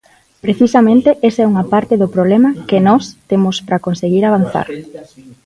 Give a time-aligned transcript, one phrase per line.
[0.45, 4.67] Precisamente esa é unha parte do problema que nós temos para conseguir avanzar.